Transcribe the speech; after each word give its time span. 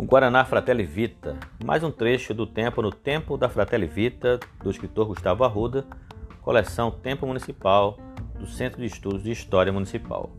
O 0.00 0.04
Guaraná 0.04 0.44
Fratelli 0.44 0.84
Vita, 0.84 1.36
mais 1.64 1.82
um 1.82 1.90
trecho 1.90 2.32
do 2.32 2.46
Tempo 2.46 2.80
no 2.80 2.92
Tempo 2.92 3.36
da 3.36 3.48
Fratelli 3.48 3.88
Vita, 3.88 4.38
do 4.62 4.70
escritor 4.70 5.08
Gustavo 5.08 5.42
Arruda, 5.42 5.84
coleção 6.40 6.88
Tempo 6.88 7.26
Municipal, 7.26 7.98
do 8.38 8.46
Centro 8.46 8.80
de 8.80 8.86
Estudos 8.86 9.24
de 9.24 9.32
História 9.32 9.72
Municipal. 9.72 10.30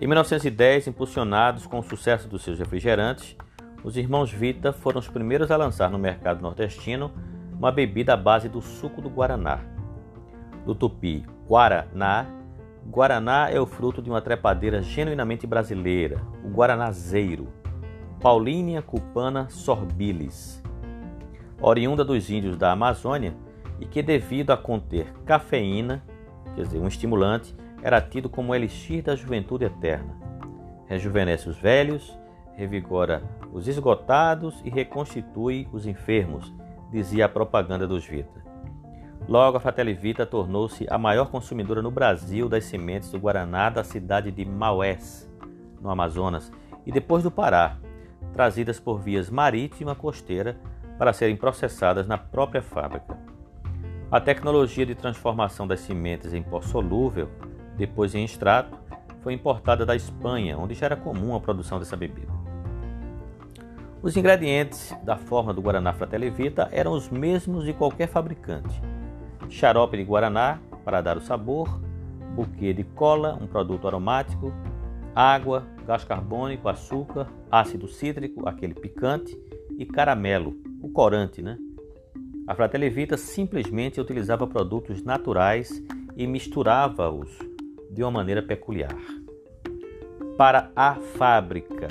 Em 0.00 0.06
1910, 0.06 0.86
impulsionados 0.86 1.66
com 1.66 1.80
o 1.80 1.82
sucesso 1.82 2.28
dos 2.28 2.44
seus 2.44 2.56
refrigerantes, 2.56 3.36
os 3.82 3.96
irmãos 3.96 4.30
Vita 4.30 4.72
foram 4.72 5.00
os 5.00 5.08
primeiros 5.08 5.50
a 5.50 5.56
lançar 5.56 5.90
no 5.90 5.98
mercado 5.98 6.40
nordestino 6.40 7.10
uma 7.52 7.72
bebida 7.72 8.14
à 8.14 8.16
base 8.16 8.48
do 8.48 8.62
suco 8.62 9.02
do 9.02 9.10
Guaraná. 9.10 9.58
Do 10.64 10.72
tupi 10.72 11.26
Guaraná, 11.48 12.26
Guaraná 12.86 13.50
é 13.50 13.58
o 13.58 13.66
fruto 13.66 14.00
de 14.00 14.08
uma 14.08 14.22
trepadeira 14.22 14.80
genuinamente 14.82 15.48
brasileira, 15.48 16.22
o 16.44 16.48
guaranazeiro, 16.48 17.48
Paulínia 18.20 18.80
cupana 18.80 19.48
sorbilis, 19.50 20.62
oriunda 21.60 22.02
dos 22.02 22.30
índios 22.30 22.56
da 22.56 22.72
Amazônia 22.72 23.34
e 23.78 23.84
que, 23.84 24.02
devido 24.02 24.52
a 24.52 24.56
conter 24.56 25.12
cafeína, 25.26 26.02
quer 26.54 26.62
dizer, 26.62 26.78
um 26.78 26.88
estimulante, 26.88 27.54
era 27.82 28.00
tido 28.00 28.30
como 28.30 28.54
elixir 28.54 29.02
da 29.02 29.14
juventude 29.14 29.66
eterna. 29.66 30.16
Rejuvenesce 30.86 31.48
os 31.48 31.58
velhos, 31.58 32.18
revigora 32.56 33.22
os 33.52 33.68
esgotados 33.68 34.62
e 34.64 34.70
reconstitui 34.70 35.68
os 35.70 35.86
enfermos, 35.86 36.52
dizia 36.90 37.26
a 37.26 37.28
propaganda 37.28 37.86
dos 37.86 38.06
Vita. 38.06 38.44
Logo, 39.28 39.58
a 39.58 39.60
Fratelli 39.60 39.92
Vita 39.92 40.24
tornou-se 40.24 40.86
a 40.88 40.96
maior 40.96 41.30
consumidora 41.30 41.82
no 41.82 41.90
Brasil 41.90 42.48
das 42.48 42.64
sementes 42.64 43.10
do 43.10 43.18
Guaraná 43.18 43.68
da 43.68 43.84
cidade 43.84 44.30
de 44.30 44.44
Maués, 44.44 45.30
no 45.80 45.90
Amazonas, 45.90 46.50
e 46.86 46.92
depois 46.92 47.22
do 47.22 47.30
Pará, 47.30 47.76
trazidas 48.36 48.78
por 48.78 49.00
vias 49.00 49.30
marítima 49.30 49.94
costeira 49.94 50.58
para 50.98 51.14
serem 51.14 51.36
processadas 51.36 52.06
na 52.06 52.18
própria 52.18 52.60
fábrica. 52.60 53.16
A 54.12 54.20
tecnologia 54.20 54.84
de 54.84 54.94
transformação 54.94 55.66
das 55.66 55.80
sementes 55.80 56.34
em 56.34 56.42
pó 56.42 56.60
solúvel, 56.60 57.30
depois 57.78 58.14
em 58.14 58.24
extrato, 58.24 58.78
foi 59.22 59.32
importada 59.32 59.86
da 59.86 59.96
Espanha, 59.96 60.58
onde 60.58 60.74
já 60.74 60.84
era 60.84 60.96
comum 60.96 61.34
a 61.34 61.40
produção 61.40 61.78
dessa 61.78 61.96
bebida. 61.96 62.30
Os 64.02 64.18
ingredientes 64.18 64.94
da 65.02 65.16
forma 65.16 65.54
do 65.54 65.62
Guaraná 65.62 65.94
Fratelli 65.94 66.28
Vita 66.28 66.68
eram 66.70 66.92
os 66.92 67.08
mesmos 67.08 67.64
de 67.64 67.72
qualquer 67.72 68.06
fabricante. 68.06 68.82
Xarope 69.48 69.96
de 69.96 70.04
Guaraná, 70.04 70.58
para 70.84 71.00
dar 71.00 71.16
o 71.16 71.22
sabor, 71.22 71.80
buquê 72.34 72.74
de 72.74 72.84
cola, 72.84 73.38
um 73.40 73.46
produto 73.46 73.88
aromático, 73.88 74.52
água, 75.16 75.66
gás 75.86 76.04
carbônico, 76.04 76.68
açúcar, 76.68 77.26
ácido 77.50 77.88
cítrico, 77.88 78.46
aquele 78.46 78.74
picante, 78.74 79.34
e 79.78 79.86
caramelo, 79.86 80.54
o 80.82 80.90
corante, 80.90 81.40
né? 81.40 81.56
A 82.46 82.54
Fratelli 82.54 82.90
Vita 82.90 83.16
simplesmente 83.16 83.98
utilizava 83.98 84.46
produtos 84.46 85.02
naturais 85.02 85.82
e 86.14 86.26
misturava-os 86.26 87.30
de 87.90 88.02
uma 88.02 88.10
maneira 88.10 88.42
peculiar. 88.42 88.96
Para 90.36 90.70
a 90.76 90.94
fábrica, 90.94 91.88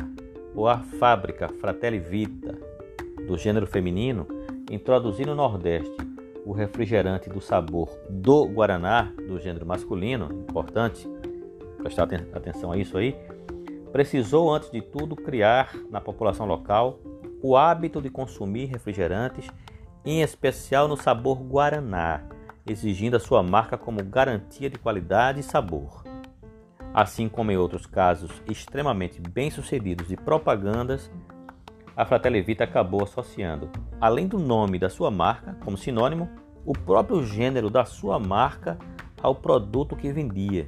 ou 0.54 0.68
a 0.68 0.78
fábrica 0.78 1.50
Fratelli 1.50 2.00
Vita, 2.00 2.56
do 3.28 3.38
gênero 3.38 3.66
feminino, 3.66 4.28
introduzir 4.70 5.26
no 5.26 5.34
Nordeste 5.34 5.98
o 6.46 6.52
refrigerante 6.52 7.28
do 7.28 7.42
sabor 7.42 7.90
do 8.08 8.46
Guaraná, 8.46 9.12
do 9.28 9.40
gênero 9.40 9.66
masculino, 9.66 10.46
importante 10.48 11.08
prestar 11.86 12.10
atenção 12.34 12.72
a 12.72 12.78
isso 12.78 12.98
aí, 12.98 13.16
precisou, 13.92 14.52
antes 14.52 14.72
de 14.72 14.82
tudo, 14.82 15.16
criar 15.16 15.72
na 15.92 16.02
população 16.02 16.48
local 16.48 16.98
o 17.44 17.56
hábito 17.56 18.02
de 18.02 18.10
consumir 18.10 18.66
refrigerantes 18.66 19.48
em 20.04 20.24
especial 20.24 20.88
no 20.88 20.98
sabor 20.98 21.44
Guaraná, 21.44 22.24
exigindo 22.68 23.18
a 23.18 23.20
sua 23.20 23.44
marca 23.44 23.78
como 23.78 24.04
garantia 24.04 24.68
de 24.68 24.80
qualidade 24.80 25.42
e 25.42 25.44
sabor. 25.44 26.04
Assim 26.92 27.30
como 27.30 27.52
em 27.52 27.58
outros 27.58 27.86
casos 27.86 28.32
extremamente 28.50 29.22
bem-sucedidos 29.22 30.08
de 30.08 30.18
propagandas, 30.18 31.12
a 31.96 32.04
Fratelli 32.04 32.42
Vita 32.42 32.64
acabou 32.64 33.04
associando, 33.04 33.70
além 34.02 34.28
do 34.28 34.40
nome 34.40 34.80
da 34.80 34.90
sua 34.90 35.12
marca 35.12 35.56
como 35.64 35.78
sinônimo, 35.78 36.28
o 36.66 36.74
próprio 36.74 37.24
gênero 37.24 37.70
da 37.70 37.86
sua 37.86 38.18
marca 38.18 38.76
ao 39.22 39.36
produto 39.36 39.96
que 39.96 40.12
vendia. 40.12 40.66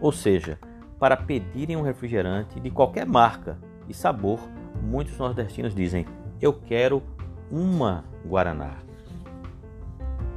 Ou 0.00 0.12
seja, 0.12 0.58
para 0.98 1.16
pedirem 1.16 1.76
um 1.76 1.82
refrigerante 1.82 2.58
de 2.58 2.70
qualquer 2.70 3.06
marca 3.06 3.58
e 3.88 3.94
sabor, 3.94 4.40
muitos 4.82 5.16
nordestinos 5.18 5.74
dizem: 5.74 6.06
Eu 6.40 6.52
quero 6.52 7.02
uma 7.50 8.04
Guaraná. 8.26 8.76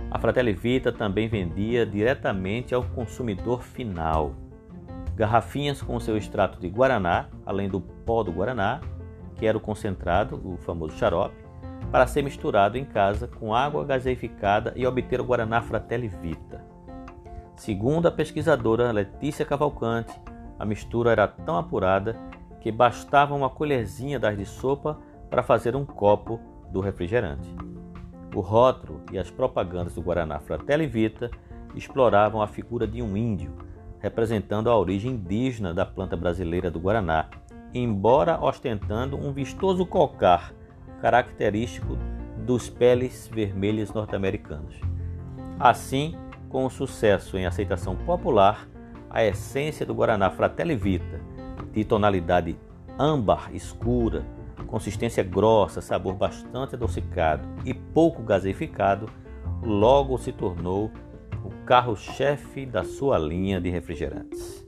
A 0.10 0.20
Fratelli 0.20 0.54
Vita 0.54 0.92
também 0.92 1.28
vendia 1.28 1.86
diretamente 1.86 2.76
ao 2.76 2.84
consumidor 2.84 3.64
final. 3.64 4.36
Garrafinhas 5.16 5.82
com 5.82 6.00
seu 6.00 6.18
extrato 6.18 6.60
de 6.60 6.70
Guaraná, 6.70 7.28
além 7.46 7.70
do 7.70 7.82
pó 7.82 8.24
do 8.24 8.32
Guaraná, 8.32 8.82
que 9.36 9.46
era 9.46 9.58
o 9.58 9.62
concentrado, 9.62 10.40
o 10.44 10.58
famoso 10.58 10.96
xarope, 10.98 11.36
para 11.92 12.08
ser 12.08 12.24
misturado 12.24 12.78
em 12.78 12.86
casa 12.86 13.28
com 13.28 13.54
água 13.54 13.84
gaseificada 13.86 14.74
e 14.76 14.86
obter 14.86 15.20
o 15.20 15.24
Guaraná 15.24 15.62
Fratelli 15.62 16.08
Vita. 16.08 16.63
Segundo 17.56 18.08
a 18.08 18.12
pesquisadora 18.12 18.92
Letícia 18.92 19.46
Cavalcante, 19.46 20.14
a 20.60 20.66
mistura 20.66 21.12
era 21.12 21.28
tão 21.28 21.58
apurada 21.58 22.16
que 22.60 22.72
bastava 22.72 23.36
uma 23.36 23.50
colherzinha 23.50 24.20
das 24.20 24.38
de 24.38 24.46
sopa 24.46 24.98
para 25.30 25.44
fazer 25.44 25.76
um 25.76 25.86
copo 25.86 26.40
do 26.72 26.80
refrigerante. 26.80 27.50
O 28.36 28.40
rótulo 28.40 29.02
e 29.12 29.20
as 29.20 29.30
propagandas 29.30 29.94
do 29.94 30.02
Guaraná 30.02 30.40
Fratelli 30.40 30.88
Vita 30.88 31.30
exploravam 31.76 32.42
a 32.42 32.48
figura 32.48 32.88
de 32.88 33.02
um 33.02 33.16
índio, 33.16 33.52
representando 34.00 34.70
a 34.70 34.78
origem 34.78 35.12
indígena 35.12 35.74
da 35.74 35.86
planta 35.86 36.18
brasileira 36.18 36.72
do 36.72 36.80
Guaraná, 36.80 37.30
embora 37.74 38.40
ostentando 38.44 39.18
um 39.18 39.32
vistoso 39.32 39.86
cocar 39.86 40.54
característico 41.02 41.98
dos 42.46 42.70
peles 42.70 43.30
vermelhas 43.32 43.94
norte-americanos. 43.94 44.76
Assim, 45.60 46.16
com 46.54 46.70
sucesso 46.70 47.36
em 47.36 47.48
aceitação 47.48 47.96
popular, 47.96 48.70
a 49.10 49.26
essência 49.26 49.84
do 49.84 49.96
Guaraná 49.96 50.30
Fratelli 50.30 50.76
Vita, 50.76 51.20
de 51.72 51.84
tonalidade 51.84 52.56
âmbar 52.98 53.50
escura, 53.56 54.24
consistência 54.68 55.24
grossa, 55.24 55.82
sabor 55.82 56.14
bastante 56.14 56.76
adocicado 56.76 57.44
e 57.66 57.74
pouco 57.74 58.22
gaseificado, 58.22 59.10
logo 59.64 60.16
se 60.20 60.32
tornou 60.32 60.92
o 61.44 61.50
carro-chefe 61.66 62.68
da 62.68 62.84
sua 62.84 63.18
linha 63.18 63.60
de 63.60 63.72
refrigerantes. 63.72 64.63